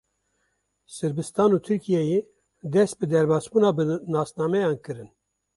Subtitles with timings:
[0.95, 2.19] Sirbistan û Tirkiyeyê
[2.73, 5.09] dest bi derbasbûna bi nasnameyan kirin.